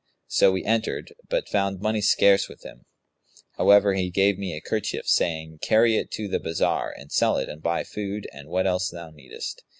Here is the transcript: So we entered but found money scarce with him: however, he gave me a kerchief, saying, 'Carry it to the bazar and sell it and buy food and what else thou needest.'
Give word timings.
So 0.25 0.51
we 0.51 0.65
entered 0.65 1.13
but 1.29 1.47
found 1.47 1.79
money 1.79 2.01
scarce 2.01 2.49
with 2.49 2.63
him: 2.65 2.85
however, 3.57 3.93
he 3.93 4.09
gave 4.09 4.35
me 4.39 4.55
a 4.55 4.59
kerchief, 4.59 5.05
saying, 5.07 5.59
'Carry 5.61 5.95
it 5.95 6.09
to 6.13 6.27
the 6.27 6.39
bazar 6.39 6.89
and 6.89 7.11
sell 7.11 7.37
it 7.37 7.47
and 7.47 7.61
buy 7.61 7.83
food 7.83 8.27
and 8.33 8.49
what 8.49 8.65
else 8.65 8.89
thou 8.89 9.11
needest.' 9.11 9.61